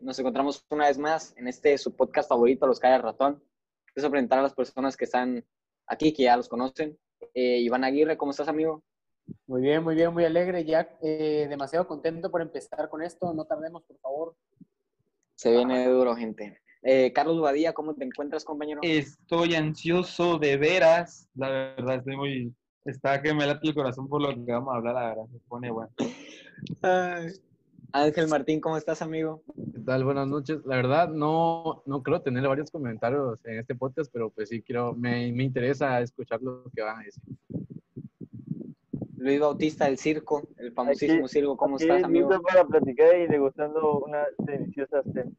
[0.00, 3.42] Nos encontramos una vez más en este su podcast favorito, Los Calle Ratón.
[3.92, 5.44] Quiero presentar a las personas que están
[5.86, 6.98] aquí, que ya los conocen.
[7.34, 8.82] Eh, Iván Aguirre, ¿cómo estás, amigo?
[9.46, 10.64] Muy bien, muy bien, muy alegre.
[10.64, 13.34] Ya eh, demasiado contento por empezar con esto.
[13.34, 14.34] No tardemos, por favor.
[15.34, 16.58] Se viene duro, gente.
[16.82, 18.80] Eh, Carlos Badía, ¿cómo te encuentras, compañero?
[18.82, 21.28] Estoy ansioso de veras.
[21.34, 22.54] La verdad, estoy muy.
[22.86, 25.26] Está que me late el corazón por lo que vamos a hablar, la verdad.
[25.30, 25.90] Se pone bueno.
[27.92, 29.42] Ángel Martín, ¿cómo estás, amigo?
[29.86, 30.02] ¿Qué tal?
[30.02, 30.66] Buenas noches.
[30.66, 34.94] La verdad, no, no creo tener varios comentarios en este podcast, pero pues sí, quiero,
[34.94, 37.22] me, me interesa escuchar lo que van a decir.
[39.16, 42.30] Luis Bautista del Circo, el famosísimo Circo, ¿cómo estás, amigo?
[42.42, 45.30] Para platicar y degustando una deliciosa cena.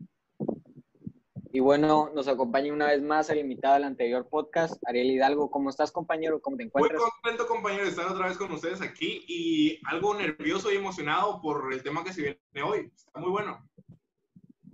[1.52, 5.52] Y bueno, nos acompaña una vez más el invitado del anterior podcast, Ariel Hidalgo.
[5.52, 6.40] ¿Cómo estás, compañero?
[6.40, 7.02] ¿Cómo te encuentras?
[7.02, 11.41] Muy contento, compañero, de estar otra vez con ustedes aquí y algo nervioso y emocionado
[11.41, 12.90] por el tema que se viene hoy.
[12.95, 13.68] Está muy bueno.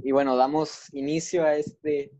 [0.03, 2.11] Y bueno, damos inicio a este,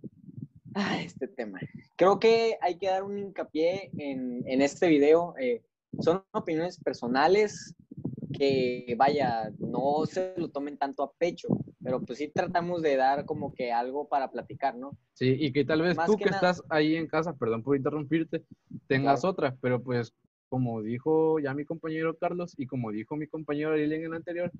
[0.74, 1.60] a este tema.
[1.98, 5.35] Creo que hay que dar un hincapié en, en este video.
[5.38, 5.62] Eh,
[5.99, 7.76] son opiniones personales
[8.38, 11.49] que, vaya, no se lo tomen tanto a pecho,
[11.84, 14.98] pero pues sí tratamos de dar como que algo para platicar, ¿no?
[15.13, 18.44] Sí, y que tal vez Más tú que estás ahí en casa, perdón por interrumpirte,
[18.88, 19.32] tengas Claro.
[19.32, 20.13] otra, pero pues
[20.50, 24.52] como dijo ya mi compañero Carlos y como dijo mi compañero Ariel en el anterior,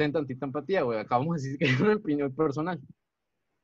[0.00, 0.98] ten tantita empatía, güey.
[0.98, 2.80] Acabamos de decir que es una opinión personal.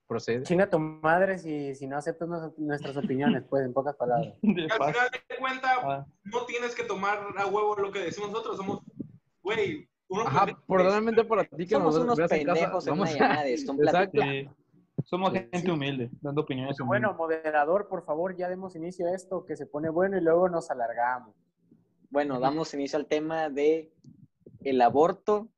[0.06, 0.42] Procede.
[0.44, 4.34] Chinga tu madre si, si no aceptas nos- nuestras opiniones, pues, en pocas palabras.
[4.42, 8.56] Al final de cuentas, Ah, no tienes que tomar a huevo lo que decimos nosotros.
[8.58, 8.80] Somos,
[9.42, 9.88] güey,
[10.26, 10.64] Ajá, pendejos.
[10.68, 13.18] probablemente para ti que Somos nos unos veas en casa, pendejos en una vamos a-
[13.18, 14.22] llamada de esto, un Exacto.
[14.22, 14.48] sí.
[15.04, 15.38] Somos Sí.
[15.52, 17.42] gente humilde, dando opiniones Pero bueno, humildes.
[17.44, 20.70] moderador, por favor, ya demos inicio a esto, que se pone bueno y luego nos
[20.70, 21.34] alargamos.
[22.10, 23.92] Bueno, damos inicio al tema de
[24.60, 25.48] el aborto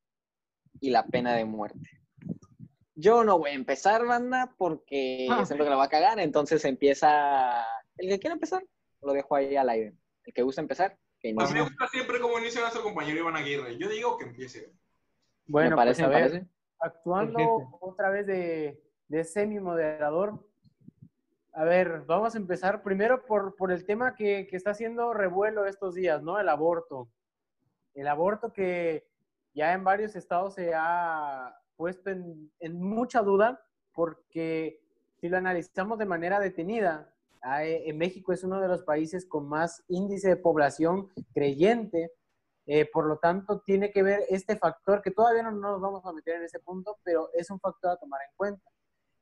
[0.80, 1.90] y la pena de muerte.
[2.94, 5.44] Yo no voy a empezar, banda, porque Ah.
[5.44, 7.64] siento que la va a cagar, entonces empieza...
[7.96, 8.64] El que quiera empezar,
[9.02, 9.94] lo dejo ahí al aire.
[10.24, 11.54] El que gusta empezar, que A mí inicie.
[11.54, 13.76] me gusta siempre como inicia nuestro compañero Iván Aguirre.
[13.78, 14.72] Yo digo que empiece.
[15.46, 16.50] Bueno, me parece, pues a me ver, parece.
[16.80, 20.44] actuando otra vez de, de semi-moderador.
[21.54, 25.66] A ver, vamos a empezar primero por, por el tema que, que está haciendo revuelo
[25.66, 26.38] estos días, ¿no?
[26.38, 27.08] El aborto.
[27.94, 29.07] El aborto que
[29.54, 32.50] ya en varios estados se ha puesto en,
[32.80, 33.60] mucha duda
[33.92, 34.80] porque
[35.20, 39.48] si lo analizamos de manera detenida, hay- en México es uno de los países con
[39.48, 42.12] más índice de población creyente,
[42.66, 46.04] eh, por lo tanto, tiene que ver este factor, que todavía no, no nos vamos
[46.04, 48.70] a meter en ese punto, pero es un factor a tomar en cuenta.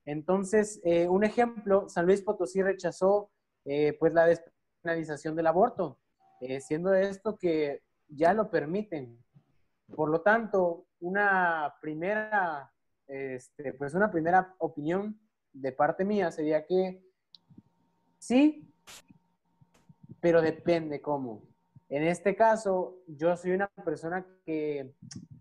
[0.04, 3.31] Entonces, eh, un ejemplo, San Luis Potosí rechazó
[3.65, 5.98] eh, pues la despenalización del aborto,
[6.41, 9.19] eh, siendo esto que ya lo permiten.
[9.94, 12.72] Por lo tanto, una primera,
[13.06, 15.20] este, pues una primera opinión
[15.52, 17.02] de parte mía sería que
[18.19, 18.72] sí,
[20.20, 21.42] pero depende cómo.
[21.88, 24.94] En este caso, yo soy una persona que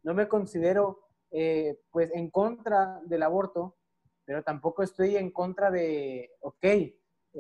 [0.03, 1.01] no me considero
[1.31, 3.77] eh, pues en contra del aborto,
[4.25, 6.66] pero tampoco estoy en contra de, ok,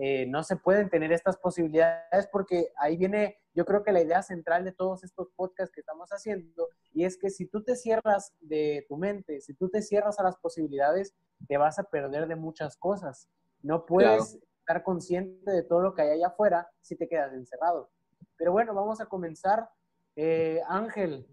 [0.01, 4.21] eh, no se pueden tener estas posibilidades porque ahí viene, yo creo que la idea
[4.21, 8.33] central de todos estos podcasts que estamos haciendo, y es que si tú te cierras
[8.41, 11.15] de tu mente, si tú te cierras a las posibilidades,
[11.47, 13.29] te vas a perder de muchas cosas.
[13.61, 17.89] No puedes estar consciente de todo lo que hay allá afuera si te quedas encerrado.
[18.35, 19.69] Pero bueno, vamos a comenzar.
[20.17, 21.25] Eh, Ángel,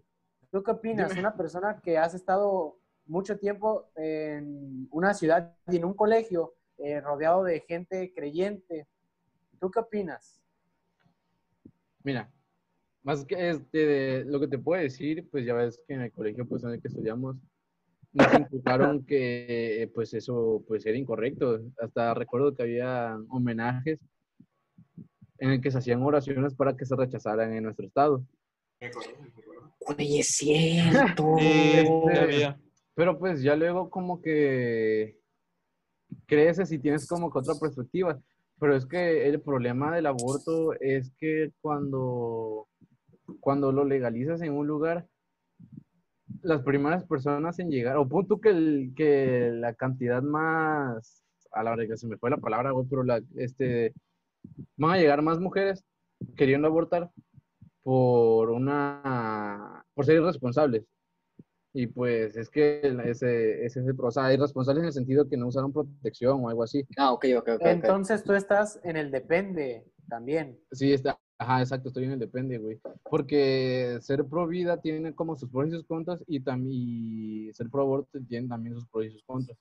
[0.51, 1.09] ¿tú qué opinas?
[1.09, 1.19] Dime.
[1.19, 6.99] Una persona que has estado mucho tiempo en una ciudad y en un colegio eh,
[7.01, 8.87] rodeado de gente creyente.
[9.59, 10.41] ¿Tú qué opinas?
[12.03, 12.29] Mira,
[13.03, 16.11] más que este, de- lo que te puedo decir, pues ya ves que en el
[16.11, 17.37] colegio pues, en el que estudiamos
[18.11, 21.61] nos inculcaron que pues eso pues era incorrecto.
[21.79, 23.99] Hasta recuerdo que había homenajes
[25.39, 28.23] en el que se hacían oraciones para que se rechazaran en nuestro estado.
[29.97, 31.35] Oye, es cierto.
[31.39, 32.55] Sí, Este.
[32.95, 35.17] Pero pues ya luego como que
[36.25, 38.19] creces y tienes como que otra perspectiva.
[38.59, 42.67] Pero es que el problema del aborto es que cuando,
[43.39, 45.05] cuando lo legalizas en un lugar,
[46.41, 51.71] las primeras personas en llegar, o punto que, el- que la cantidad más, a la
[51.71, 53.93] hora que se me fue la palabra, güey, pero la, este,
[54.77, 55.83] van a llegar más mujeres
[56.35, 57.09] queriendo abortar
[57.81, 60.83] por una, por ser irresponsables.
[61.73, 65.47] Y pues es que ese, ese, ese o sea, irresponsables en el sentido que no
[65.47, 66.85] usaron protección o algo así.
[66.97, 67.55] Ah, ok, ok, ok.
[67.55, 67.61] ok.
[67.65, 70.59] Entonces tú estás en el depende también.
[70.71, 72.79] Sí, está, Ajá, exacto, estoy en el depende, güey.
[73.03, 77.81] Porque ser pro vida tiene como sus pros y sus contras y también ser pro
[77.81, 79.57] aborto tiene también sus pros y sus contras.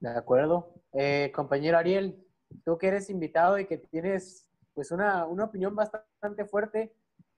[0.00, 0.74] De acuerdo.
[0.92, 2.26] Eh, compañero Ariel,
[2.64, 6.92] tú que eres invitado y que tienes pues una, una opinión bastante fuerte,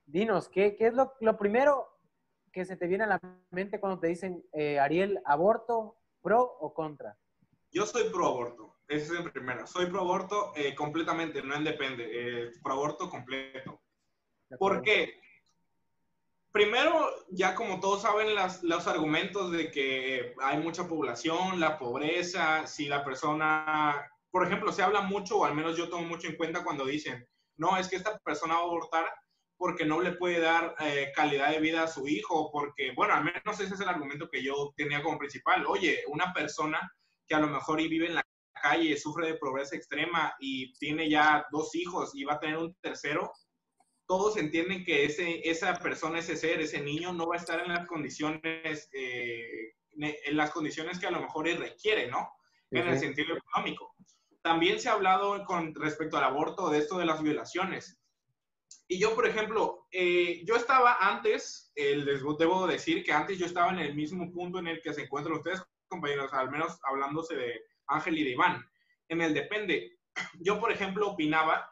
[0.06, 1.91] dinos, ¿qué, qué es lo, lo primero
[2.52, 3.20] que se te viene a la
[3.50, 7.16] mente cuando te dicen, eh, Ariel, aborto, pro o contra?
[7.70, 9.66] Yo soy pro aborto, esa es en primera.
[9.66, 13.80] Soy pro aborto eh, completamente, no en depende, eh, pro aborto completo.
[14.58, 15.14] ¿Por qué?
[16.52, 22.66] Primero, ya como todos saben las- los argumentos de que hay mucha población, la pobreza,
[22.66, 26.36] si la persona, por ejemplo, se habla mucho, o al menos yo tomo mucho en
[26.36, 27.26] cuenta cuando dicen,
[27.56, 29.06] no, es que esta persona va a abortar
[29.62, 33.22] porque no le puede dar eh, calidad de vida a su hijo, porque, bueno, al
[33.22, 35.64] menos ese es el argumento que yo tenía como principal.
[35.68, 36.80] Oye, una persona
[37.28, 38.26] que a lo mejor y vive en la
[38.60, 42.74] calle, sufre de pobreza extrema y tiene ya dos hijos y va a tener un
[42.80, 43.30] tercero,
[44.04, 47.68] todos entienden que ese, esa persona, ese ser, ese niño no va a estar en
[47.68, 52.32] las condiciones, eh, en las condiciones que a lo mejor él requiere, ¿no?
[52.68, 53.94] Sí, en el sentido económico.
[54.42, 58.01] También se ha hablado con respecto al aborto de esto de las violaciones.
[58.92, 63.46] Y yo, por ejemplo, eh, yo estaba antes, eh, les debo decir que antes yo
[63.46, 67.34] estaba en el mismo punto en el que se encuentran ustedes, compañeros, al menos hablándose
[67.34, 68.62] de Ángel y de Iván,
[69.08, 69.96] en el depende.
[70.40, 71.66] Yo, por ejemplo, opinaba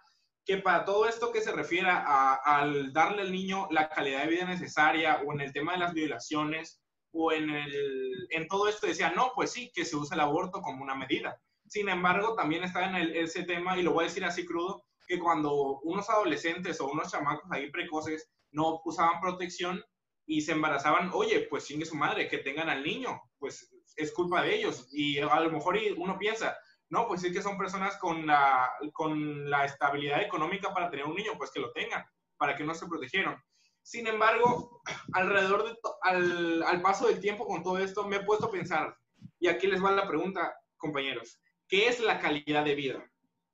[0.47, 4.47] que para todo esto que se refiere al darle al niño la calidad de vida
[4.47, 6.83] necesaria o en el tema de las violaciones
[7.13, 10.63] o en, el, en todo esto decía, no, pues sí, que se usa el aborto
[10.63, 11.39] como una medida.
[11.69, 14.83] Sin embargo, también está en el- ese tema, y lo voy a decir así crudo,
[15.11, 19.83] que cuando unos adolescentes o unos chamacos ahí precoces no usaban protección
[20.25, 24.41] y se embarazaban, oye, pues chingue su madre, que tengan al niño, pues es culpa
[24.41, 24.87] de ellos.
[24.93, 26.57] Y a lo mejor uno piensa,
[26.91, 31.17] no, pues sí que son personas con la, con la estabilidad económica para tener un
[31.17, 32.05] niño, pues que lo tengan,
[32.37, 33.37] para que no se protegieron.
[33.83, 34.81] Sin embargo,
[35.15, 38.97] alrededor de al, al paso del tiempo con todo esto, me he puesto a pensar,
[39.41, 43.11] y aquí les va la pregunta, compañeros, ¿qué es la calidad de vida?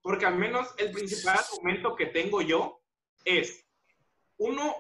[0.07, 2.81] Porque al menos el principal argumento que tengo yo
[3.25, 3.67] es,
[4.39, 4.73] uno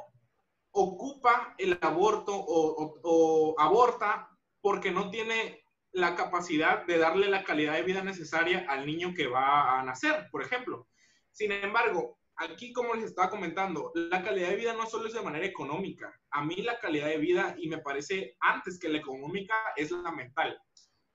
[0.71, 4.31] ocupa el aborto o, o- o aborta
[4.61, 9.27] porque no tiene la capacidad de darle la calidad de vida necesaria al niño que
[9.27, 10.87] va a nacer, por ejemplo.
[11.33, 15.23] Sin embargo, aquí como les estaba comentando, la calidad de vida no solo es de
[15.23, 16.15] manera económica.
[16.31, 20.13] A mí la calidad de vida, y me parece antes que la económica, es la
[20.13, 20.57] mental.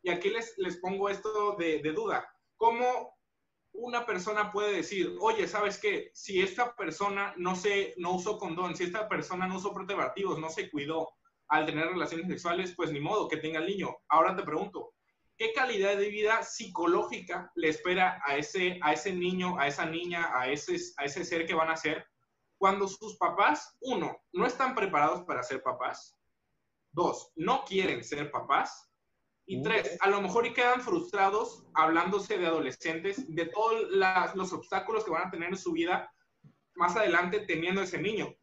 [0.03, 2.27] Y aquí les, les pongo esto de, de duda.
[2.57, 3.15] ¿Cómo
[3.73, 6.11] una persona puede decir, oye, ¿sabes qué?
[6.13, 10.49] Si esta persona no, se, no usó condón, si esta persona no usó preservativos, no
[10.49, 11.09] se cuidó
[11.47, 13.95] al tener relaciones sexuales, pues ni modo que tenga el niño.
[14.09, 14.93] Ahora te pregunto,
[15.37, 20.31] ¿qué calidad de vida psicológica le espera a ese, a ese niño, a esa niña,
[20.33, 22.05] a ese, a ese ser que van a ser
[22.61, 26.15] cuando sus papás, uno, no están preparados para ser papás,
[26.91, 28.90] dos, no quieren ser papás,
[29.53, 34.53] y tres, a lo mejor y quedan frustrados hablándose de adolescentes, de todos las- los
[34.53, 36.09] obstáculos que van a tener en su vida
[36.75, 38.33] más adelante teniendo ese niño.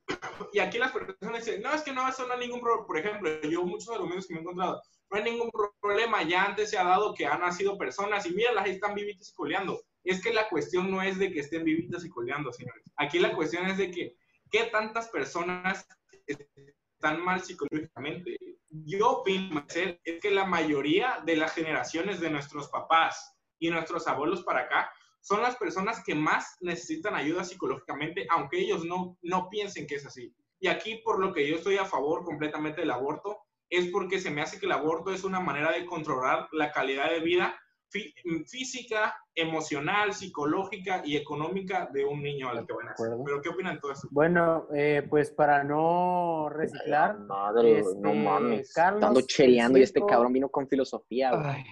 [0.52, 2.87] Y aquí las personas dicen, no, es que no, eso no hay ningún problema.
[2.87, 6.44] Por ejemplo, yo muchos argumentos que me he encontrado, no hay ningún pro- problema, ya
[6.44, 9.81] antes se ha dado que han nacido personas y míralas, ahí están vivitas y coleando.
[10.05, 12.84] Es que la cuestión no es de que estén vivitas y coleando, señores.
[12.96, 14.14] Aquí la cuestión es de que,
[14.50, 15.87] ¿qué tantas personas
[16.26, 18.37] están mal psicológicamente?
[18.70, 24.43] Yo opino es que la mayoría de las generaciones de nuestros papás y nuestros abuelos
[24.43, 29.87] para acá son las personas que más necesitan ayuda psicológicamente, aunque ellos no, no piensen
[29.87, 30.34] que es así.
[30.60, 33.39] Y aquí, por lo que yo estoy a favor completamente del aborto,
[33.70, 37.10] es porque se me hace que el aborto es una manera de controlar la calidad
[37.10, 37.58] de vida
[37.91, 38.13] fí-
[38.47, 43.23] física, emocional, psicológica y económica de un niño al que van a acuerdo.
[43.25, 44.09] ¿Pero qué opinan de todo eso?
[44.11, 48.73] Bueno, eh, pues para no reciclar, Madre, güey, no Este, mames.
[48.75, 51.31] Carlos, Estando chereando y este cabrón vino con filosofía.
[51.33, 51.65] Ay,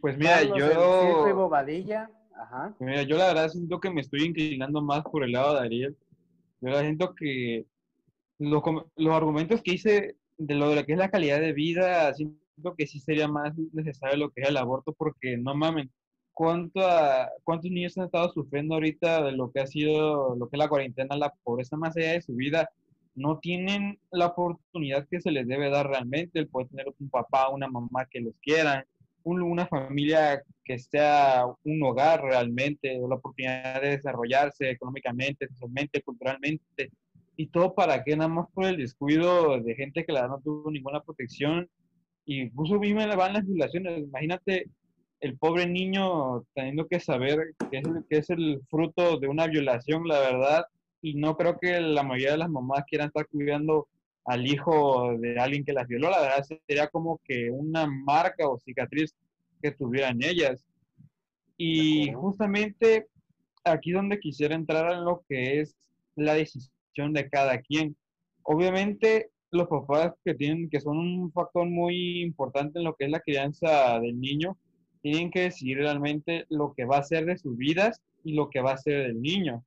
[0.00, 2.10] pues mira, Carlos, y yo, Bobadilla,
[2.40, 2.74] ajá.
[2.78, 5.96] mira, yo la verdad siento que me estoy inclinando más por el lado de Ariel.
[6.60, 7.66] Yo la siento que
[8.38, 8.62] los,
[8.96, 12.36] los argumentos que hice de lo de lo que es la calidad de vida, siento
[12.76, 15.88] que sí sería más necesario lo que es el aborto, porque no mames,
[16.32, 16.80] ¿cuánto
[17.44, 20.68] ¿cuántos niños han estado sufriendo ahorita de lo que ha sido, lo que es la
[20.68, 22.68] cuarentena, la pobreza más allá de su vida?
[23.14, 27.48] No tienen la oportunidad que se les debe dar realmente, el poder tener un papá,
[27.48, 28.84] una mamá que los quieran,
[29.24, 36.92] un- una familia que sea un hogar realmente, la oportunidad de desarrollarse económicamente, socialmente, culturalmente.
[37.36, 40.42] Y todo para que nada más por el descuido de gente que la verdad no
[40.42, 41.68] tuvo ninguna protección.
[42.30, 44.00] Incluso vive van las violaciones.
[44.00, 44.66] Imagínate
[45.20, 49.46] el pobre niño teniendo que saber que es, el, que es el fruto de una
[49.46, 50.64] violación, la verdad.
[51.00, 53.88] y no creo que la mayoría de las mamás quieran estar cuidando
[54.26, 58.58] al hijo de alguien que las violó, la verdad sería como que una marca o
[58.58, 59.14] cicatriz
[59.62, 60.66] que tuvieran ellas.
[61.56, 63.06] Y justamente
[63.64, 65.76] aquí donde quisiera entrar en lo que es
[66.14, 67.96] la decisión de cada quien.
[68.42, 73.10] Obviamente los papás que tienen, que son un factor muy importante en lo que es
[73.10, 74.58] la crianza del niño,
[75.00, 78.60] tienen que decidir realmente lo que va a ser de sus vidas y lo que
[78.60, 79.64] va a ser del niño.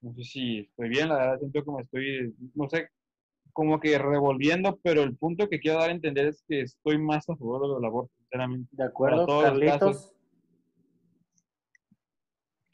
[0.00, 2.88] No sé si estoy bien, la verdad siento que me estoy, no sé,
[3.52, 7.28] como que revolviendo, pero el punto que quiero dar a entender es que estoy más
[7.28, 8.68] a favor del aborto, sinceramente.
[8.70, 9.78] De acuerdo, todos los Carlitos.
[9.78, 10.14] casos.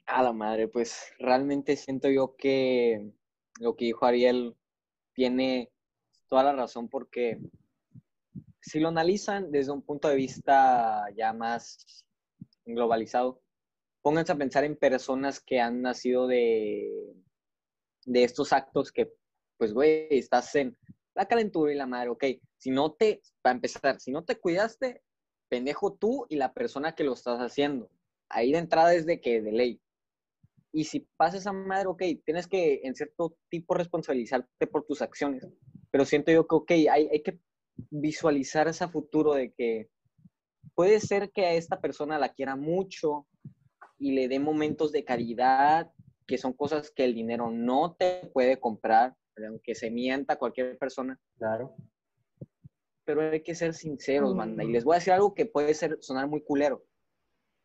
[0.06, 3.14] A la madre, pues realmente siento yo que
[3.58, 4.54] lo que dijo Ariel
[5.14, 5.70] tiene
[6.28, 7.40] toda la razón porque
[8.61, 12.04] si lo analizan desde un punto de vista ya más
[12.64, 13.43] globalizado,
[14.02, 17.14] pónganse a pensar en personas que han nacido de,
[18.07, 19.12] de estos actos que,
[19.59, 20.76] pues, güey, estás en
[21.14, 22.25] la calentura y la madre, ok,
[22.57, 25.02] si no te, para empezar, si no te cuidaste,
[25.49, 27.90] pendejo tú y la persona que lo estás haciendo.
[28.28, 29.81] Ahí de entrada es de que, de ley.
[30.73, 35.47] Y si pasa esa madre, ok, tienes que en cierto tipo responsabilizarte por tus acciones.
[35.94, 37.38] Pero siento yo que, ok, hay, hay que
[37.88, 39.88] visualizar ese futuro de que
[40.74, 43.28] puede ser que a esta persona la quiera mucho
[43.96, 45.92] y le dé momentos de caridad,
[46.26, 51.20] que son cosas que el dinero no te puede comprar, aunque se mienta cualquier persona.
[51.38, 51.76] Claro.
[53.04, 54.64] Pero hay que ser sinceros, manda.
[54.64, 56.84] Y les voy a decir algo que puede ser, sonar muy culero,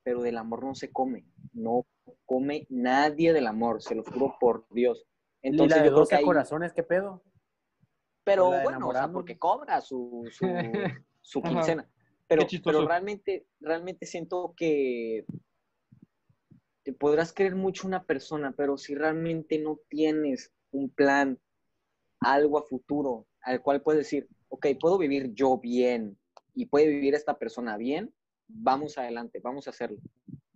[0.03, 1.25] pero del amor no se come.
[1.51, 1.87] No
[2.27, 5.07] come nadie del amor, se lo juro por Dios.
[5.41, 7.23] Entonces, ¿Y la de yo creo 12 que hay, corazones qué pedo?
[8.29, 11.89] Pero bueno, o sea, porque cobra su, su, quincena.
[12.27, 15.25] Pero, pero realmente, realmente siento que
[16.83, 21.39] te podrás querer mucho una persona, pero si realmente no tienes un plan,
[22.19, 26.15] algo a futuro, al cual puedes decir, ok, puedo vivir yo bien
[26.53, 28.13] y puede vivir esta persona bien,
[28.47, 29.97] vamos adelante, vamos a hacerlo.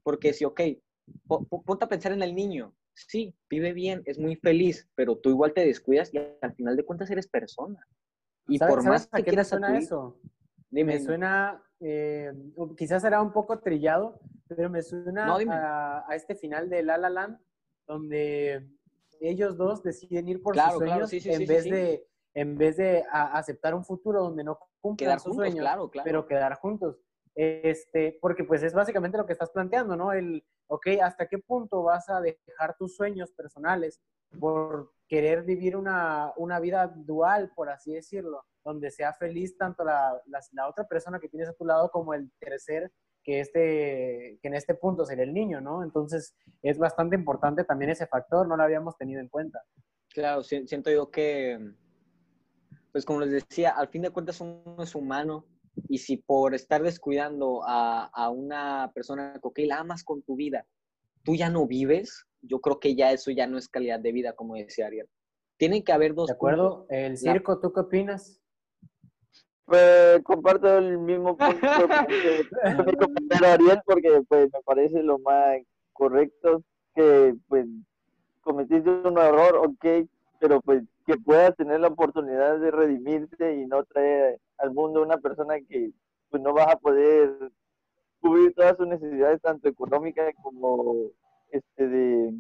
[0.03, 0.61] Porque si, ok,
[1.25, 5.17] po- po- ponte a pensar en el niño, sí, vive bien, es muy feliz, pero
[5.17, 7.85] tú igual te descuidas y al final de cuentas eres persona.
[8.47, 10.19] Y ¿Sabes- por más que qué quieras suena eso?
[10.69, 12.31] Dime, Me suena, eh,
[12.77, 16.97] quizás será un poco trillado, pero me suena No, a, a este final de La
[16.97, 17.37] La Land,
[17.87, 18.67] donde
[19.21, 21.63] ellos dos deciden ir por Claro, sus claro, sueños sí, sí, en, sí, vez.
[21.65, 25.63] De, en vez de a- aceptar un futuro donde no cumplan Quedar sus juntos, sueños,
[25.63, 26.05] claro, claro.
[26.05, 26.97] pero quedar juntos.
[27.35, 30.11] Este, porque pues es básicamente lo que estás planteando, ¿no?
[30.13, 34.01] El, ok, ¿hasta qué punto vas a dejar tus sueños personales
[34.39, 40.19] por querer vivir una, una vida dual, por así decirlo, donde sea feliz tanto la,
[40.25, 42.91] la, la otra persona que tienes a tu lado como el tercer,
[43.23, 45.83] que, este, que en este punto sería el niño, ¿no?
[45.83, 49.61] Entonces es bastante importante también ese factor, no lo habíamos tenido en cuenta.
[50.09, 51.59] Claro, si- siento yo que,
[52.91, 55.45] pues como les decía, al fin de cuentas uno es humano
[55.89, 60.65] y si por estar descuidando a, a una persona que la amas con tu vida,
[61.23, 64.33] tú ya no vives, yo creo que ya eso ya no es calidad de vida,
[64.33, 65.07] como decía Ariel.
[65.57, 66.79] Tienen que haber dos ¿De acuerdo?
[66.79, 66.87] puntos.
[66.89, 68.39] El circo, ¿tú qué opinas?
[69.65, 71.67] Pues comparto el mismo punto
[72.07, 75.57] que que mi compañero Ariel porque pues me parece lo más
[75.93, 76.63] correcto
[76.93, 77.65] que pues
[78.41, 80.05] cometiste un error, ok,
[80.39, 85.17] pero pues que puedas tener la oportunidad de redimirte y no traer al mundo una
[85.17, 85.91] persona que
[86.29, 87.51] pues no vas a poder
[88.19, 91.11] cubrir todas sus necesidades tanto económicas como
[91.49, 92.33] este de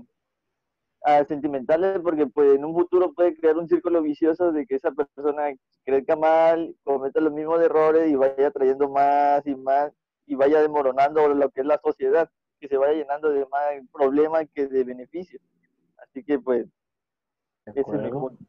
[1.03, 4.91] ah, sentimentales porque pues en un futuro puede crear un círculo vicioso de que esa
[4.91, 5.53] persona
[5.83, 9.91] crezca mal, cometa los mismos errores y vaya trayendo más y más
[10.25, 12.29] y vaya desmoronando lo que es la sociedad,
[12.59, 15.41] que se vaya llenando de más problemas que de beneficios.
[15.97, 16.65] Así que pues
[17.65, 18.29] ese es mi acuerdo.
[18.29, 18.45] punto.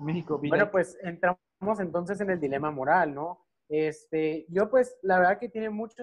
[0.00, 1.38] México, Bueno, pues entramos
[1.80, 3.44] entonces en el dilema moral, ¿no?
[3.68, 6.02] Este, yo pues la verdad que tiene mucho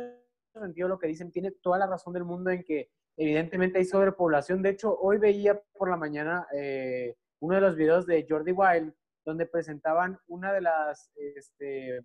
[0.53, 4.61] sentido lo que dicen, tiene toda la razón del mundo en que evidentemente hay sobrepoblación.
[4.61, 8.93] De hecho, hoy veía por la mañana eh, uno de los videos de Jordi Wild
[9.25, 12.01] donde presentaban una de las, este,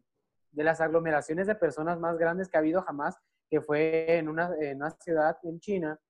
[0.52, 3.16] de las aglomeraciones de personas más grandes que ha habido jamás,
[3.50, 6.00] que fue en una, en una ciudad en China.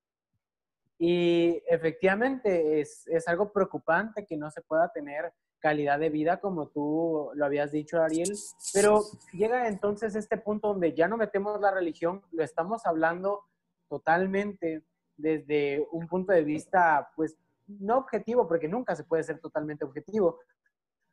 [1.03, 6.69] Y efectivamente es, es algo preocupante que no se pueda tener calidad de vida, como
[6.69, 8.31] tú lo habías dicho, Ariel,
[8.75, 9.01] pero
[9.33, 13.45] llega entonces este punto donde ya no metemos la religión, lo estamos hablando
[13.89, 14.83] totalmente
[15.17, 17.35] desde un punto de vista, pues,
[17.67, 20.41] no objetivo, porque nunca se puede ser totalmente objetivo,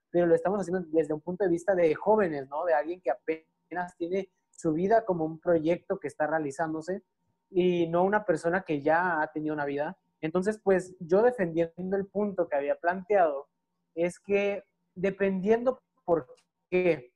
[0.10, 2.66] pero lo estamos haciendo desde un punto de vista de jóvenes, ¿no?
[2.66, 7.04] De alguien que apenas tiene su vida como un proyecto que está realizándose
[7.50, 12.08] y no una persona que ya ha tenido una vida Entonces, pues yo defendiendo el
[12.08, 13.48] punto que había planteado,
[13.96, 14.64] es que
[14.96, 16.28] dependiendo por
[16.70, 17.14] qué,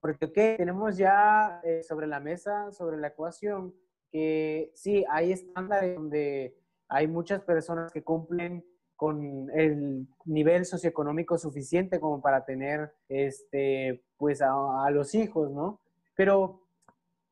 [0.00, 3.74] porque tenemos ya eh, sobre la mesa, sobre la ecuación,
[4.10, 6.56] que sí, hay estándares donde
[6.88, 8.64] hay muchas personas que cumplen
[8.96, 15.80] con el nivel socioeconómico suficiente como para tener este, pues a los hijos, ¿no?
[16.14, 16.62] Pero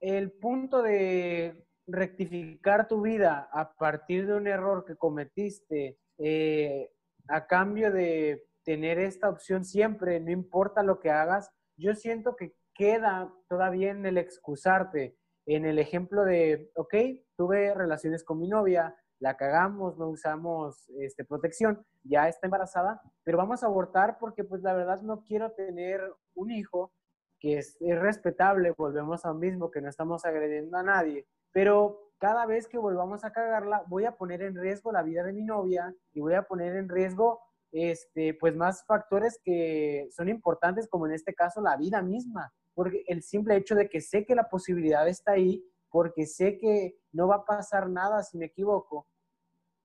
[0.01, 6.93] el punto de rectificar tu vida a partir de un error que cometiste eh,
[7.29, 12.55] a cambio de tener esta opción siempre, no importa lo que hagas, yo siento que
[12.75, 15.17] queda todavía en el excusarte,
[15.47, 16.95] en el ejemplo de, ok,
[17.37, 23.39] tuve relaciones con mi novia, la cagamos, no usamos este, protección, ya está embarazada, pero
[23.39, 26.01] vamos a abortar porque pues la verdad no quiero tener
[26.35, 26.93] un hijo
[27.39, 32.11] que es, es respetable, volvemos a lo mismo, que no estamos agrediendo a nadie, pero
[32.19, 35.43] cada vez que volvamos a cagarla, voy a poner en riesgo la vida de mi
[35.43, 37.41] novia y voy a poner en riesgo,
[37.73, 43.05] este, pues más factores que son importantes, como en este caso la vida misma, porque
[43.07, 47.27] el simple hecho de que sé que la posibilidad está ahí, porque sé que no
[47.27, 49.09] va a pasar nada si me equivoco.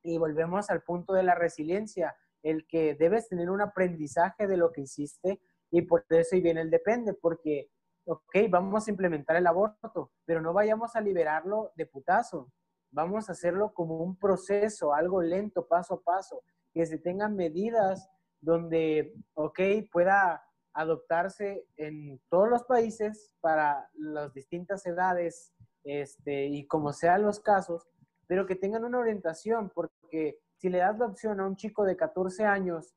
[0.03, 4.72] Y volvemos al punto de la resiliencia, el que debes tener un aprendizaje de lo
[4.72, 5.41] que hiciste
[5.72, 7.72] y por eso y viene el depende, porque
[8.05, 12.51] ok, vamos a implementar el aborto, pero no vayamos a liberarlo de putazo.
[12.91, 16.43] Vamos a hacerlo como un proceso, algo lento, paso a paso,
[16.74, 18.09] que se tengan medidas
[18.39, 19.59] donde, ok,
[19.91, 20.43] pueda
[20.74, 27.88] adoptarse en todos los países para las distintas edades este, y como sean los casos,
[28.27, 31.95] pero que tengan una orientación, porque si le das la opción a un chico de
[31.95, 32.93] 14 años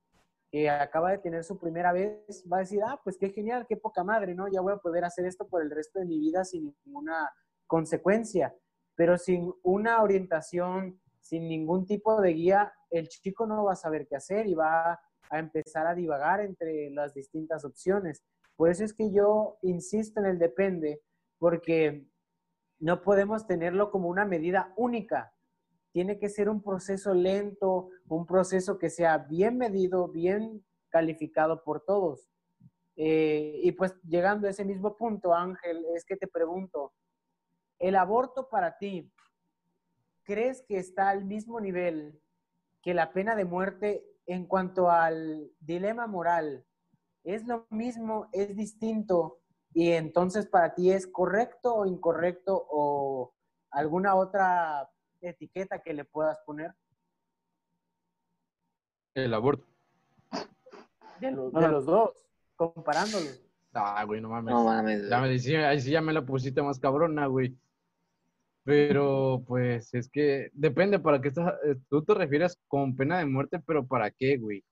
[0.50, 3.76] que acaba de tener su primera vez, va a decir, ah, pues qué genial, qué
[3.76, 4.48] poca madre, ¿no?
[4.48, 7.30] Ya voy a poder hacer esto por el resto de mi vida sin ninguna
[7.66, 8.54] consecuencia,
[8.94, 14.06] pero sin una orientación, sin ningún tipo de guía, el chico no va a saber
[14.08, 14.98] qué hacer y va
[15.30, 18.22] a empezar a divagar entre las distintas opciones.
[18.56, 21.02] Por eso es que yo insisto en el depende,
[21.38, 22.06] porque
[22.80, 25.32] no podemos tenerlo como una medida única
[25.92, 31.84] tiene que ser un proceso lento, un proceso que sea bien medido, bien calificado por
[31.84, 32.28] todos.
[32.96, 36.92] Eh, y pues llegando a ese mismo punto, Ángel, es que te pregunto,
[37.78, 39.12] ¿el aborto para ti,
[40.24, 42.20] crees que está al mismo nivel
[42.82, 46.66] que la pena de muerte en cuanto al dilema moral?
[47.24, 49.40] ¿Es lo mismo, es distinto?
[49.72, 53.34] Y entonces para ti es correcto o incorrecto o
[53.70, 56.72] alguna otra etiqueta que le puedas poner?
[59.14, 59.66] El aborto.
[61.20, 62.10] De los, de los dos,
[62.56, 63.42] comparándolos.
[63.74, 64.54] Ah, güey, no mames.
[64.54, 65.08] No mames.
[65.08, 67.56] Ya me decía, ahí sí ya me la pusiste más cabrona, güey.
[68.64, 71.54] Pero, pues, es que depende para qué estás.
[71.64, 74.64] eh, Tú te refieres con pena de muerte, pero ¿para qué, güey?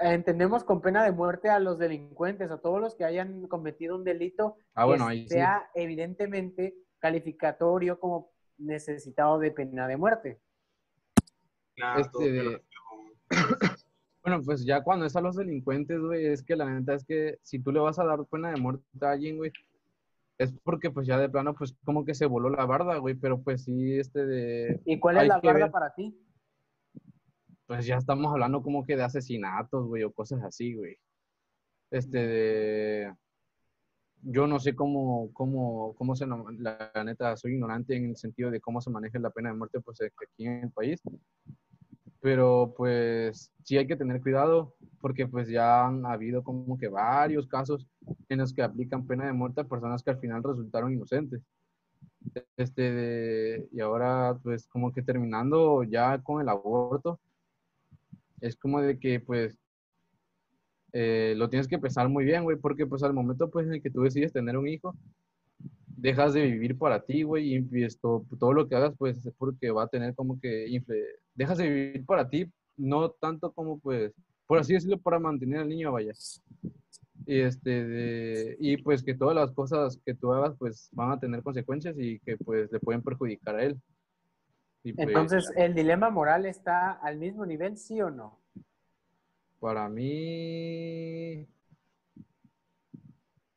[0.00, 4.04] Entendemos con pena de muerte a los delincuentes, a todos los que hayan cometido un
[4.04, 5.28] delito Ah, bueno, que ahí sí.
[5.30, 10.40] sea evidentemente calificatorio como necesitado de pena de muerte.
[11.74, 12.62] Claro, Este de-.
[14.22, 17.38] Bueno, pues ya cuando es a los delincuentes, güey, es que la neta es que
[17.42, 19.52] si tú le vas a dar pena de muerte a alguien, güey,
[20.36, 23.40] es porque pues ya de plano, pues como que se voló la barda, güey, pero
[23.40, 25.70] pues sí, este de, ¿Y cuál es Hay la barda ver.
[25.70, 26.20] para ti?
[27.66, 30.96] pues ya estamos hablando como que de asesinatos, güey, o cosas así, güey.
[31.92, 33.14] Este de,
[34.28, 38.60] yo no sé cómo, cómo, cómo se, la, neta, soy ignorante en el sentido de
[38.60, 41.00] cómo se maneja la pena de muerte, pues aquí en el país.
[42.20, 47.46] Pero pues sí hay que tener cuidado porque pues ya han habido como que varios
[47.46, 47.86] casos
[48.28, 51.42] en los que aplican pena de muerte a personas que al final resultaron inocentes.
[52.56, 57.20] Este, y ahora pues como que terminando ya con el aborto,
[58.40, 59.56] es como de que pues
[60.92, 63.82] eh, lo tienes que pensar muy bien, güey, porque pues al momento pues en el
[63.82, 64.94] que tú decides tener un hijo,
[65.96, 69.70] dejas de vivir para ti, güey, y esto, todo lo que hagas pues es porque
[69.70, 72.46] va a tener como que, infle- dejas de vivir para ti,
[72.76, 74.12] no tanto como pues,
[74.46, 76.12] por así decirlo, para mantener al niño, vaya.
[77.26, 81.18] Y, este, de- y pues que todas las cosas que tú hagas pues van a
[81.18, 83.80] tener consecuencias y que pues le pueden perjudicar a él.
[84.84, 88.38] Y, pues, Entonces, ¿el dilema moral está al mismo nivel, sí o no?
[89.60, 91.46] Para mí,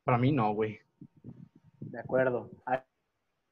[0.04, 0.80] para mí no, güey.
[1.80, 2.50] De acuerdo.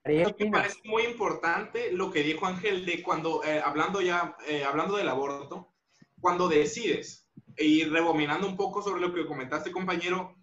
[0.04, 4.37] Ariel, ¿qué Me parece muy importante lo que dijo Ángel de cuando, eh, hablando ya,
[4.46, 5.72] eh, hablando del aborto,
[6.20, 10.37] cuando decides, y rebominando un poco sobre lo que comentaste, compañero,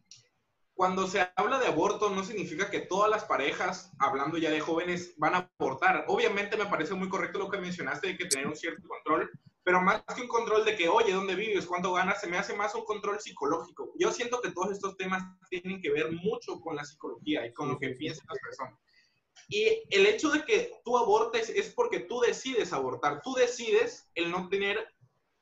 [0.76, 5.16] cuando se habla de aborto no significa que todas las parejas, hablando ya de jóvenes,
[5.18, 6.04] van a abortar.
[6.10, 9.32] Obviamente me parece muy correcto lo que mencionaste de que tener un cierto control,
[9.66, 11.68] pero más que un control de que, oye, ¿dónde vives?
[11.68, 12.22] ¿Cuánto ganas?
[12.22, 13.94] Se me hace más un control psicológico.
[14.00, 17.70] Yo siento que todos estos temas tienen que ver mucho con la psicología y con
[17.70, 18.80] lo que piensan las personas.
[19.50, 23.22] Y el hecho de que tú abortes es porque tú decides abortar.
[23.24, 24.88] Tú decides el no tener,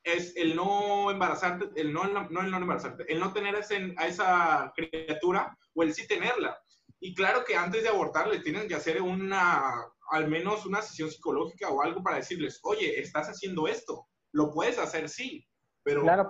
[0.03, 4.07] es el no embarazarte, el no, no el no embarazarte, el no tener ese- a
[4.07, 6.59] esa criatura o el sí tenerla.
[6.99, 9.73] Y claro que antes de abortar le tienen que hacer una,
[10.11, 14.07] al menos una sesión psicológica o algo para decirles, oye, estás haciendo esto.
[14.33, 15.47] Lo puedes hacer, sí,
[15.83, 16.29] pero Claro,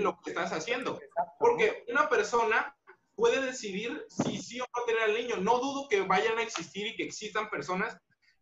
[0.00, 0.98] lo que estás haciendo.
[1.38, 2.76] Porque una persona
[3.14, 5.36] puede decidir si sí o no tener al niño.
[5.36, 7.96] No dudo que vayan a existir y que existan personas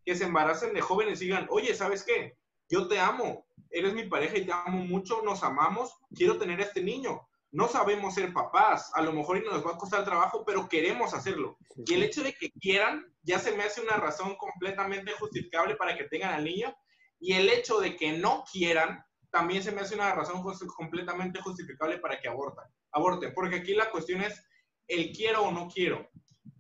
[0.05, 2.37] que se embaracen de jóvenes y digan, oye, ¿sabes qué?
[2.69, 6.65] Yo te amo, eres mi pareja y te amo mucho, nos amamos, quiero tener a
[6.65, 7.27] este niño.
[7.53, 11.15] No sabemos ser papás, a lo mejor y nos va a costar trabajo, pero queremos
[11.15, 11.59] hacerlo.
[11.85, 15.97] Y el hecho de que quieran ya se me hace una razón completamente justificable para
[15.97, 16.75] que tengan al niño.
[17.21, 21.41] Y el hecho de que no quieran también se me hace una razón justi- completamente
[21.41, 22.65] justificable para que aborten.
[22.93, 23.33] aborten.
[23.35, 24.43] Porque aquí la cuestión es
[24.89, 26.09] el quiero o no quiero.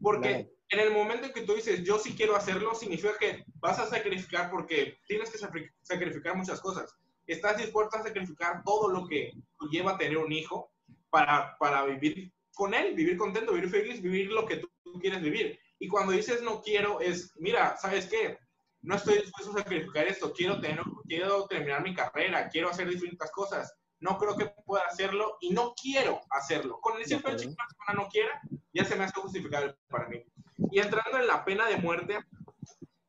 [0.01, 3.79] Porque en el momento en que tú dices yo sí quiero hacerlo, significa que vas
[3.81, 6.94] a sacrificar porque tienes que sacri- sacrificar muchas cosas.
[7.27, 9.33] Estás dispuesto a sacrificar todo lo que
[9.70, 10.73] lleva a tener un hijo
[11.11, 14.68] para, para vivir con él, vivir contento, vivir feliz, vivir lo que tú
[15.01, 15.59] quieres vivir.
[15.79, 18.38] Y cuando dices no quiero, es, mira, ¿sabes qué?
[18.82, 23.30] No estoy dispuesto a sacrificar esto, quiero, tener, quiero terminar mi carrera, quiero hacer distintas
[23.30, 23.74] cosas.
[24.00, 26.80] No creo que pueda hacerlo y no quiero hacerlo.
[26.80, 28.40] Con el simple hecho que una persona no quiera,
[28.72, 30.24] ya se me hace justificable para mí.
[30.70, 32.18] Y entrando en la pena de muerte,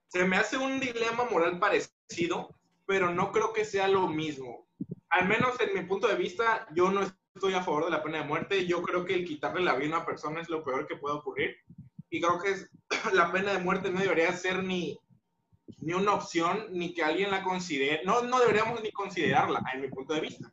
[0.07, 2.49] se me hace un dilema moral parecido,
[2.86, 4.67] pero no creo que sea lo mismo.
[5.10, 7.01] Al menos en mi punto de vista, yo no
[7.36, 8.65] estoy a favor de la pena de muerte.
[8.67, 11.15] Yo creo que el quitarle la vida a una persona es lo peor que puede
[11.15, 11.55] ocurrir.
[12.10, 12.69] Y creo que es-
[13.13, 14.99] la pena de muerte no debería ser ni,
[15.82, 18.04] ni una opción, ni que alguien la considere.
[18.06, 20.52] No, no deberíamos ni considerarla, en mi punto de vista.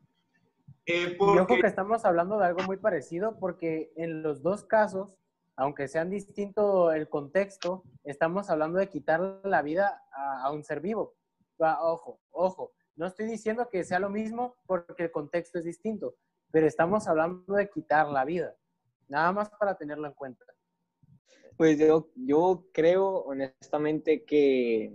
[0.87, 4.65] Eh, Y ojo porque- que estamos hablando de algo muy parecido porque en los dos
[4.65, 5.11] casos,
[5.57, 10.81] aunque sean distinto el contexto, estamos hablando de quitar la vida a, a un ser
[10.81, 11.15] vivo.
[11.61, 16.15] Va, ojo, ojo, no estoy diciendo que sea lo mismo porque el contexto es distinto,
[16.51, 18.55] pero estamos hablando de quitar la vida.
[19.09, 20.45] Nada más para tenerlo en cuenta.
[21.59, 24.93] Pues yo, yo creo honestamente que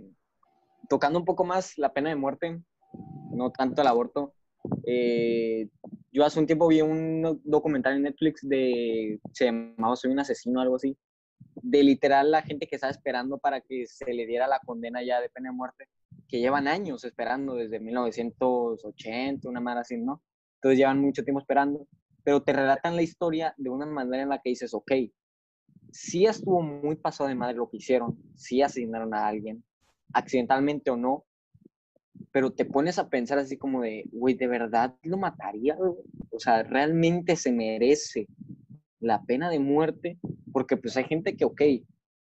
[0.88, 2.58] tocando un poco más la pena de muerte,
[3.32, 4.32] no tanto el aborto,
[4.86, 5.68] eh,
[6.10, 10.62] yo hace un tiempo vi un documental en Netflix de, se llamaba Soy un asesino
[10.62, 10.96] algo así,
[11.56, 15.20] de literal la gente que estaba esperando para que se le diera la condena ya
[15.20, 15.88] de pena de muerte,
[16.28, 20.22] que llevan años esperando desde 1980, una madre así, ¿no?
[20.54, 21.86] Entonces llevan mucho tiempo esperando,
[22.22, 24.92] pero te relatan la historia de una manera en la que dices, ok,
[25.94, 29.62] sí estuvo muy pasado de madre lo que hicieron, sí asesinaron a alguien,
[30.12, 31.24] accidentalmente o no,
[32.32, 35.78] pero te pones a pensar así como de, güey, ¿de verdad lo mataría?
[35.78, 38.26] O sea, ¿realmente se merece
[38.98, 40.18] la pena de muerte?
[40.52, 41.62] Porque pues hay gente que, ok,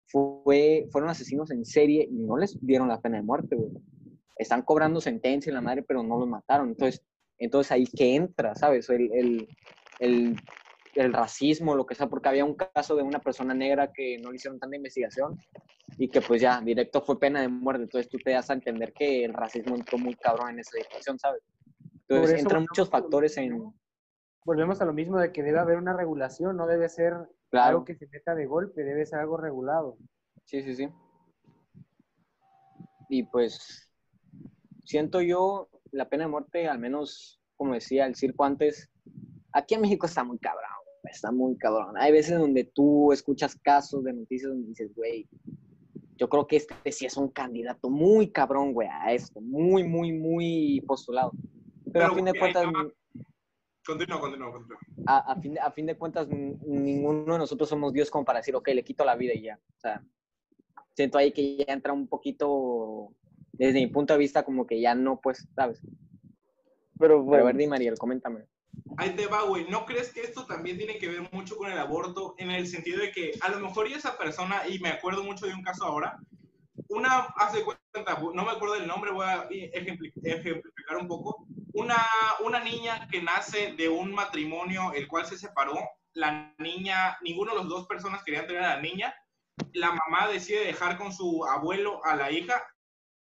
[0.06, 3.72] fue, fueron asesinos en serie y no les dieron la pena de muerte, güey.
[4.36, 6.68] Están cobrando sentencia en la madre, pero no los mataron.
[6.68, 7.02] Entonces,
[7.38, 8.88] entonces ahí que entra, ¿sabes?
[8.90, 9.48] El,
[9.98, 10.36] el
[11.00, 14.30] el racismo, lo que sea, porque había un caso de una persona negra que no
[14.30, 15.38] le hicieron tanta investigación
[15.98, 17.84] y que pues ya directo fue pena de muerte.
[17.84, 21.18] Entonces tú te das a entender que el racismo entró muy cabrón en esa situación,
[21.18, 21.42] ¿sabes?
[22.08, 23.72] Entonces eso entran muchos factores en...
[24.44, 27.14] Volvemos a lo mismo de que debe haber una regulación, no debe ser
[27.50, 29.96] Claro, algo que se meta de golpe, debe ser algo regulado.
[30.44, 30.88] sí, sí, sí.
[33.08, 33.88] Y pues
[34.84, 38.90] siento yo la pena de muerte, al menos como decía el circo antes,
[39.52, 40.70] aquí en México está muy cabrón,
[41.10, 41.96] está muy cabrón.
[41.96, 45.28] Hay veces donde tú escuchas casos de noticias donde dices, güey,
[46.16, 50.12] yo creo que este sí es un candidato muy cabrón, güey, a esto, muy, muy,
[50.12, 51.32] muy postulado.
[51.84, 52.64] Pero, Pero, a fin de cuentas.
[53.86, 54.78] Continúa, continúa, continúa.
[55.06, 58.40] a, a fin de, a fin de cuentas, ninguno de nosotros somos Dios como para
[58.40, 59.60] decir, ok, le quito la vida y ya.
[59.76, 60.04] O sea,
[60.94, 63.12] siento ahí que ya entra un poquito,
[63.52, 65.80] desde mi punto de vista, como que ya no, pues, ¿sabes?
[66.98, 68.46] Pero Pero a bueno, ver, Di Mariel, coméntame.
[68.98, 69.68] Ahí te va, güey.
[69.68, 73.00] ¿No crees que esto también tiene que ver mucho con el aborto en el sentido
[73.00, 75.84] de que a lo mejor y esa persona, y me acuerdo mucho de un caso
[75.84, 76.18] ahora,
[76.88, 77.82] una, hace cuenta,
[78.34, 81.96] no me acuerdo del nombre, voy a ejempli- ejemplificar un poco, una,
[82.44, 85.78] una niña que nace de un matrimonio el cual se separó,
[86.12, 89.14] la niña, ninguno de las dos personas querían tener a la niña,
[89.72, 92.62] la mamá decide dejar con su abuelo a la hija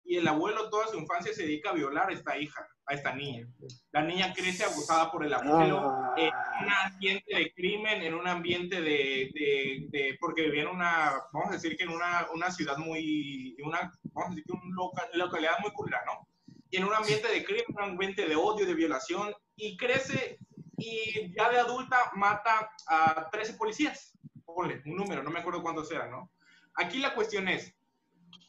[0.04, 3.14] y el abuelo toda su infancia se dedica a violar a esta hija, a esta
[3.14, 3.48] niña.
[3.92, 6.32] La niña crece abusada por el abuelo en
[6.64, 11.50] un ambiente de crimen, en un ambiente de, de, de- porque vivía en una, vamos
[11.50, 15.10] a decir que en una, una ciudad muy, una, vamos a decir que una loca-
[15.14, 16.28] localidad muy culera, ¿no?
[16.70, 20.38] Y en un ambiente de crimen, un ambiente de odio, de violación, y crece
[20.78, 24.12] y ya de adulta mata a 13 policías.
[24.46, 26.32] Ponle un número, no me acuerdo cuántos eran, ¿no?
[26.76, 27.74] Aquí la cuestión es,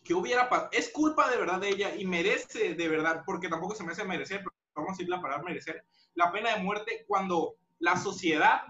[0.07, 0.71] ¿qué hubiera pasado?
[0.73, 4.05] Es culpa de verdad de ella y merece de verdad, porque tampoco se me hace
[4.05, 8.62] merecer, pero vamos a decir la palabra merecer, la pena de muerte cuando la sociedad,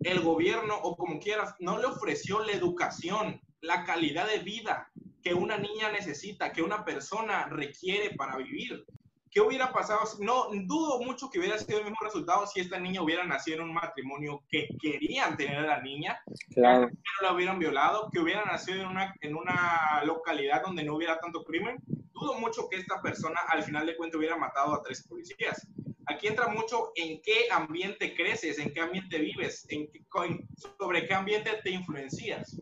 [0.00, 4.90] el gobierno o como quieras, no le ofreció la educación, la calidad de vida
[5.22, 8.84] que una niña necesita, que una persona requiere para vivir.
[9.30, 10.04] ¿Qué hubiera pasado?
[10.06, 13.58] si- No, dudo mucho que hubiera sido el mismo resultado si esta niña hubiera nacido
[13.58, 16.20] en un matrimonio que querían tener a la niña,
[16.52, 16.88] Claro.
[16.88, 20.96] que no la hubieran violado, que hubiera nacido en una, en una localidad donde no
[20.96, 21.78] hubiera tanto crimen.
[22.12, 25.66] Dudo mucho que esta persona al final de cuentas hubiera matado a tres policías.
[26.06, 31.06] Aquí entra mucho en qué ambiente creces, en qué ambiente vives, en qué- con- sobre
[31.06, 32.60] qué ambiente te influencias.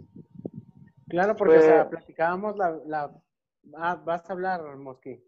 [1.08, 3.10] Claro, porque o sea, Pues- platicábamos la, la...
[3.74, 5.18] Ah, vas a hablar, Mosqui.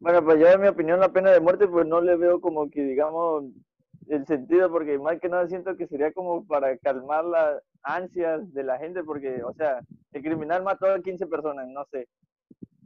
[0.00, 2.70] Bueno, pues yo en mi opinión la pena de muerte pues no le veo como
[2.70, 3.44] que digamos
[4.08, 8.64] el sentido porque más que nada siento que sería como para calmar las ansias de
[8.64, 9.80] la gente porque, o sea,
[10.12, 12.08] el criminal mató a 15 personas, no sé,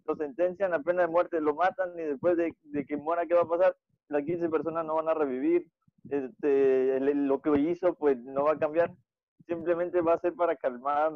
[0.06, 3.34] lo sentencian a pena de muerte, lo matan y después de, de que muera, ¿qué
[3.34, 3.76] va a pasar?
[4.08, 5.66] Las 15 personas no van a revivir,
[6.10, 8.90] este, el- lo que hizo pues no va a cambiar,
[9.46, 11.12] simplemente va a ser para calmar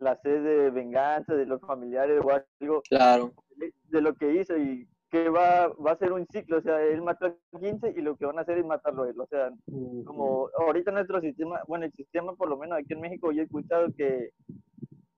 [0.00, 3.32] la sed de venganza de los familiares o algo Claro.
[3.56, 6.82] de- de lo que hizo y que va, va a ser un ciclo, o sea,
[6.82, 9.26] él mató a 15 y lo que van a hacer es matarlo a él, o
[9.26, 9.50] sea,
[10.04, 13.44] como ahorita nuestro sistema, bueno, el sistema por lo menos aquí en México yo he
[13.46, 14.30] escuchado que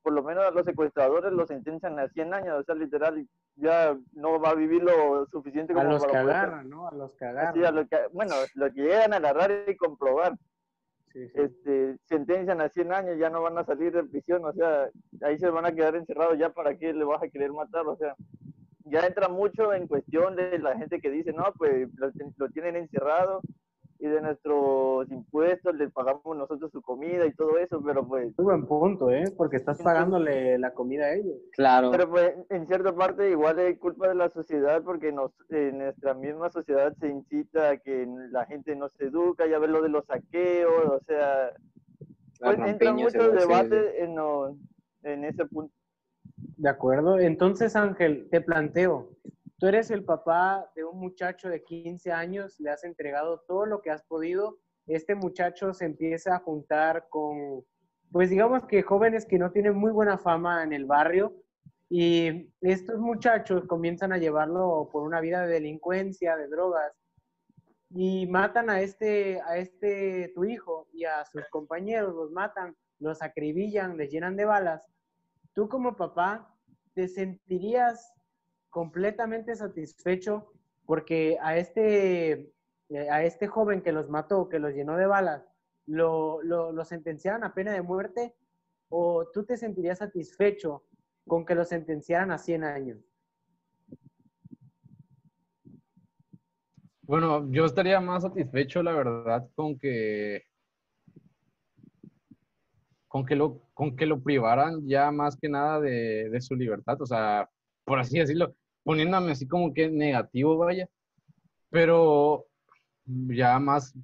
[0.02, 3.26] por lo menos a los secuestradores los sentencian a 100 años, o sea, literal,
[3.56, 6.88] ya no va a vivir lo suficiente A como los que para poder- agarran, ¿no?
[6.88, 7.54] A los que agarran.
[7.54, 10.32] Sí, a lo que, bueno, lo que llegan a agarrar y comprobar,
[11.12, 11.32] Sí, sí.
[11.34, 14.88] este, sentencian a 100 años, ya no van a salir de prisión, o sea,
[15.22, 17.96] ahí se van a quedar encerrados, ya para qué le vas a querer matar, o
[17.96, 18.14] sea,
[18.90, 23.40] ya entra mucho en cuestión de la gente que dice, no, pues lo, tienen encerrado
[23.98, 28.44] y de nuestros impuestos les pagamos nosotros su comida y todo eso, pero pues, Muy
[28.44, 29.24] buen punto, ¿eh?
[29.36, 31.36] Porque estás pagándole la comida a ellos.
[31.52, 31.90] Claro.
[31.90, 36.14] pero pues en cierta parte igual es culpa de la sociedad porque nos, en nuestra
[36.14, 39.90] misma sociedad se incita a que la gente no se educa, ya ves lo de
[39.90, 41.52] los saqueos, o sea,
[42.40, 44.16] pues entran muchos debates en,
[45.02, 45.74] en ese punto.
[46.60, 47.18] De acuerdo.
[47.18, 49.08] Entonces, Ángel, te planteo,
[49.58, 53.80] tú eres el papá de un muchacho de 15 años, le has entregado todo lo
[53.80, 57.64] que has podido, este muchacho se empieza a juntar con,
[58.12, 61.32] pues digamos que jóvenes que no tienen muy buena fama en el barrio
[61.88, 66.92] y estos muchachos comienzan a llevarlo por una vida de delincuencia, de drogas
[67.88, 73.22] y matan a este, a este tu hijo y a sus compañeros, los matan, los
[73.22, 74.82] acribillan, les llenan de balas.
[75.54, 76.54] Tú como papá,
[76.94, 78.12] ¿te sentirías
[78.70, 80.52] completamente satisfecho
[80.86, 82.52] porque a este,
[82.88, 85.44] eh, a este joven que los mató, que los llenó de balas,
[85.86, 88.34] lo, lo, lo sentenciaran a pena de muerte?
[88.88, 90.84] ¿O tú te sentirías satisfecho
[91.26, 92.98] con que lo sentenciaran a 100 años?
[97.02, 100.44] Bueno, yo estaría más satisfecho, la verdad, con que
[103.10, 107.02] con que lo, con que lo privaran ya más que nada de, de su libertad,
[107.02, 107.50] o sea,
[107.84, 110.88] por así decirlo, poniéndome así como que negativo, vaya,
[111.70, 112.46] pero
[113.06, 113.94] ya más,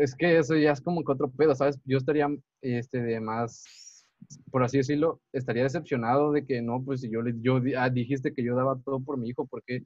[0.00, 1.78] es que eso ya es como que otro pedo, ¿sabes?
[1.84, 2.28] Yo estaría,
[2.62, 4.06] este, de más,
[4.50, 8.42] por así decirlo, estaría decepcionado de que no, pues si yo, yo ah, dijiste que
[8.44, 9.84] yo daba todo por mi hijo, porque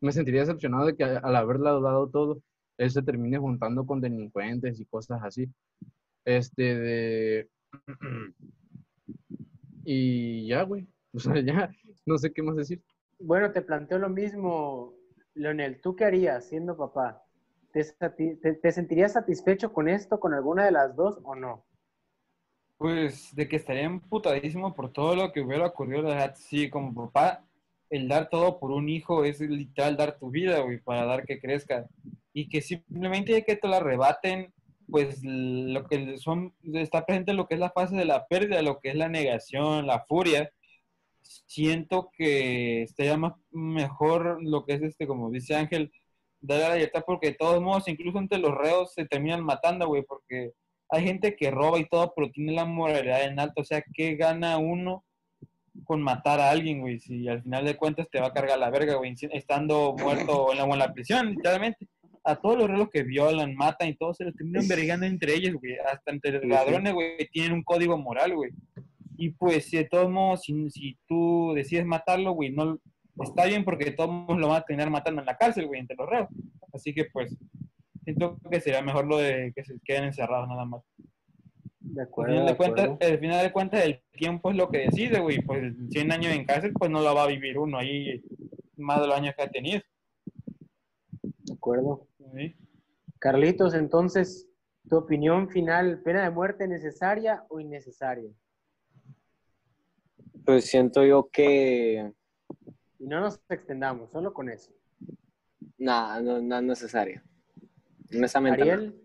[0.00, 2.40] me sentiría decepcionado de que al haberle dado todo,
[2.78, 5.48] él se termine juntando con delincuentes y cosas así.
[6.24, 7.50] Este, de...
[9.84, 10.86] Y ya, güey.
[11.14, 11.70] O sea, ya,
[12.04, 12.82] no sé qué más decir.
[13.20, 14.94] Bueno, te planteo lo mismo,
[15.34, 15.80] Leonel.
[15.80, 17.22] ¿Tú qué harías siendo papá?
[17.72, 21.64] ¿Te, sati- te- te sentirías satisfecho con esto, con alguna de las dos o no?
[22.78, 26.92] Pues de que estaría emputadísimo por todo lo que hubiera ocurrido, la verdad, sí, como
[26.94, 27.44] papá,
[27.88, 31.40] el dar todo por un hijo es literal dar tu vida, güey, para dar que
[31.40, 31.86] crezca.
[32.32, 34.52] Y que simplemente que te la arrebaten,
[34.90, 38.80] pues lo que son, está presente lo que es la fase de la pérdida, lo
[38.80, 40.50] que es la negación, la furia.
[41.22, 45.92] Siento que estaría más mejor lo que es este, como dice Ángel,
[46.40, 50.02] dar la libertad, porque de todos modos, incluso entre los reos se terminan matando, güey,
[50.02, 50.52] porque
[50.88, 53.62] hay gente que roba y todo, pero tiene la moralidad en alto.
[53.62, 55.04] O sea, ¿qué gana uno
[55.84, 58.70] con matar a alguien, güey, si al final de cuentas te va a cargar la
[58.70, 61.86] verga, güey, estando muerto en la, o en la prisión, literalmente.
[62.26, 65.54] A todos los relos que violan, matan y todos se los terminan vergando entre ellos,
[65.54, 65.76] güey.
[65.78, 68.50] Hasta entre los Sí, ladrones, güey, tienen un código moral, güey.
[69.16, 72.78] Y pues, si de todos modos, si, si tú decides matarlo, güey, no
[73.22, 76.08] está bien porque todos lo van a terminar matando en la cárcel, güey, entre los
[76.08, 76.28] reos.
[76.72, 77.34] Así que, pues,
[78.04, 80.82] siento que sería mejor lo de que se queden encerrados nada más.
[81.80, 82.32] De Al acuerdo.
[82.34, 85.40] final, de cuentas, al final de cuentas, el tiempo es lo que decide, güey.
[85.42, 88.20] Pues 100 años en cárcel, pues no lo va a vivir uno ahí
[88.76, 89.80] más de los años que ha tenido.
[91.22, 92.06] De acuerdo.
[93.18, 94.48] Carlitos, entonces,
[94.88, 98.30] tu opinión final, ¿pena de muerte necesaria o innecesaria?
[100.44, 102.12] Pues siento yo que
[102.98, 104.72] Y no nos extendamos, solo con eso.
[105.78, 107.22] nada, no, no es necesario.
[108.14, 108.64] Honestamente.
[108.64, 108.72] no.
[108.72, 109.02] Ariel,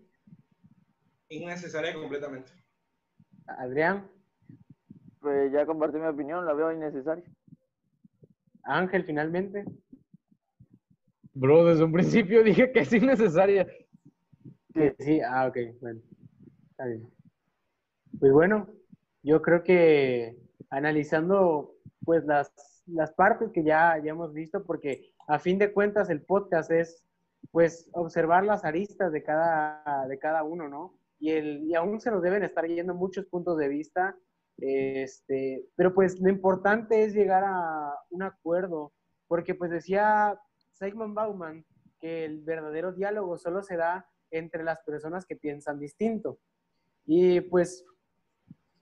[1.28, 2.52] Innecesaria completamente.
[3.46, 4.08] Adrián,
[5.20, 7.24] Pues ya compartí mi opinión, la veo innecesaria.
[8.64, 9.64] Ángel, finalmente.
[11.34, 13.66] Bro, desde un principio dije que es innecesaria.
[14.74, 16.00] Sí, sí, ah, ok, bueno.
[16.70, 17.08] Está bien.
[18.18, 18.68] Pues bueno,
[19.22, 20.36] yo creo que
[20.70, 22.52] analizando pues las,
[22.86, 27.04] las partes que ya, ya hemos visto, porque a fin de cuentas el podcast es
[27.50, 30.98] pues observar las aristas de cada, de cada uno, ¿no?
[31.18, 34.16] Y, el, y aún se nos deben estar yendo muchos puntos de vista,
[34.58, 38.92] este, pero pues lo importante es llegar a un acuerdo,
[39.28, 40.38] porque pues decía
[40.82, 41.64] Sigmund Bauman
[42.02, 46.40] que el verdadero diálogo solo se da entre las personas que piensan distinto.
[47.06, 47.86] Y pues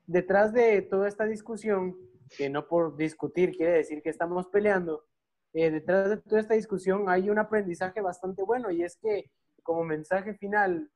[0.07, 1.97] detrás de toda esta discusión,
[2.39, 5.05] que no por discutir quiere decir que estamos peleando,
[5.53, 9.31] eh, detrás de toda esta discusión hay un aprendizaje bastante bueno y es que
[9.63, 10.91] como mensaje final,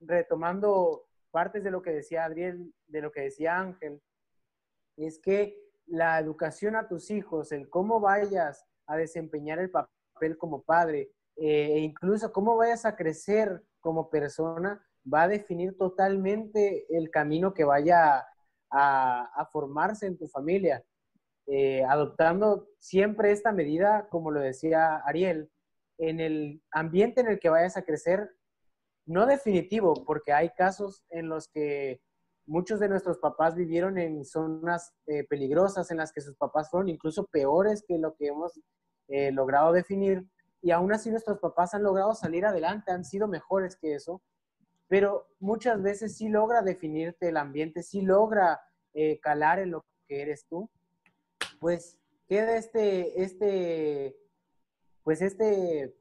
[0.00, 4.00] retomando partes de lo que decía Adriel, de lo que decía Ángel,
[4.96, 10.03] es que la educación a tus hijos, el cómo vayas a desempeñar el papel
[10.38, 16.86] como padre, eh, e incluso cómo vayas a crecer como persona, va a definir totalmente
[16.88, 18.26] el camino que vaya
[18.70, 20.84] a, a formarse en tu familia.
[21.46, 25.50] Eh, adoptando siempre esta medida, como lo decía Ariel,
[25.98, 28.30] en el ambiente en el que vayas a crecer,
[29.06, 32.00] no definitivo, porque hay casos en los que
[32.46, 36.88] muchos de nuestros papás vivieron en zonas eh, peligrosas, en las que sus papás fueron
[36.88, 38.58] incluso peores que lo que hemos
[39.08, 40.26] eh, logrado definir,
[40.62, 44.22] y aún así nuestros papás han logrado salir adelante, han sido mejores que eso,
[44.88, 48.60] pero muchas veces sí logra definirte el ambiente, sí logra
[48.94, 50.70] eh, calar en lo que eres tú,
[51.60, 54.16] pues queda este, este,
[55.02, 55.96] pues este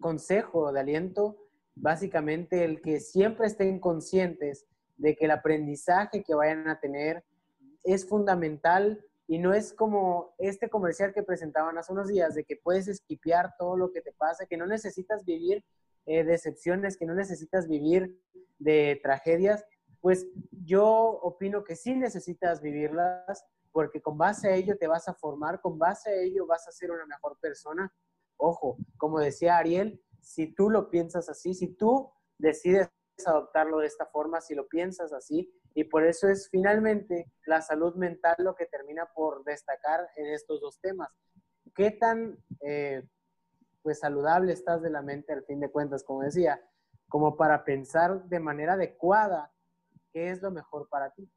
[0.00, 1.36] consejo de aliento,
[1.74, 7.24] básicamente el que siempre estén conscientes de que el aprendizaje que vayan a tener
[7.84, 12.56] es fundamental y no es como este comercial que presentaban hace unos días de que
[12.56, 15.64] puedes esquipear todo lo que te pasa, que no necesitas vivir
[16.06, 18.20] eh, decepciones, que no necesitas vivir
[18.58, 19.64] de tragedias,
[20.00, 25.14] pues yo opino que sí necesitas vivirlas porque con base a ello te vas a
[25.14, 27.92] formar, con base a ello vas a ser una mejor persona.
[28.36, 32.88] Ojo, como decía Ariel, si tú lo piensas así, si tú decides
[33.26, 37.94] adoptarlo de esta forma, si lo piensas así, y por eso es finalmente la salud
[37.96, 41.10] mental lo que termina por destacar en estos dos temas.
[41.74, 43.02] ¿Qué tan eh,
[43.82, 46.66] pues saludable estás de la mente al fin de cuentas, como decía,
[47.08, 49.52] como para pensar de manera adecuada
[50.14, 51.30] qué es lo mejor para ti?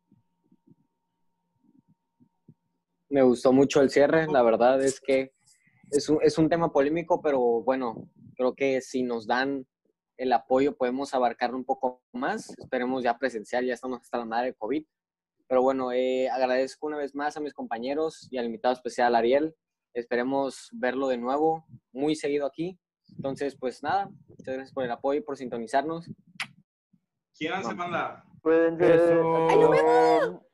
[3.10, 5.34] Me gustó mucho el cierre, la verdad es que
[5.92, 9.68] es un, es un tema polémico, pero bueno, creo que si nos dan
[10.20, 12.50] el apoyo podemos abarcarlo un poco más.
[12.60, 14.86] Esperemos ya presencial, ya estamos hasta la madre de COVID.
[15.48, 19.56] Pero bueno, eh, agradezco una vez más a mis compañeros y al invitado especial Ariel.
[19.94, 22.78] Esperemos verlo de nuevo muy seguido aquí.
[23.16, 26.12] Entonces, pues nada, muchas gracias por el apoyo y por sintonizarnos.
[27.34, 28.26] Quiéranse, manda.
[28.42, 28.96] Pueden ser.
[28.96, 30.46] Eso.